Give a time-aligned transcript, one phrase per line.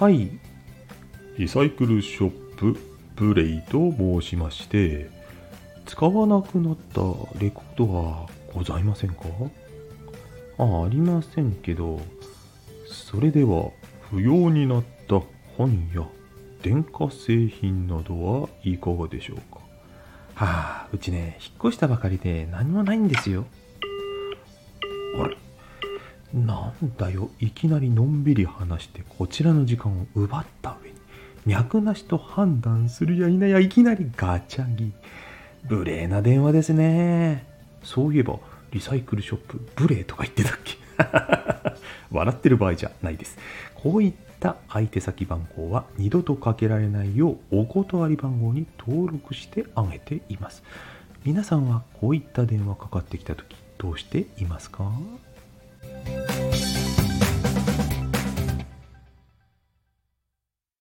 [0.00, 0.30] はい。
[1.36, 2.74] リサイクルショップ
[3.16, 5.10] ブレイと申しまして
[5.84, 7.02] 使わなくなった
[7.38, 9.24] レコードはございませんか？
[10.56, 12.00] あありませんけど。
[12.86, 13.68] それでは
[14.10, 15.20] 不要になった
[15.58, 16.06] 本や
[16.62, 19.60] 電化製品などはいかがでしょうか？
[20.34, 23.44] はあうちね引っ越したばかりで何もないんですよ。
[25.22, 25.36] あれ？
[26.40, 30.96] なんだよいきなりのんびり話してこちらの時間を奪った上に
[31.46, 34.92] 脈なしと判断するや否やいきなりガチャギ。
[35.68, 37.46] 無礼な電話ですね。
[37.82, 38.38] そういえば
[38.72, 40.76] リサイクルショップブレーとか言ってたっけ？
[42.10, 43.38] 笑ってる場合じゃないです。
[43.74, 50.62] こういった相手先番号は二度とかけられないようお断り番号に登録してあげています。
[51.24, 54.90] 皆さんはこういった電話かかってきた時どうしていますか？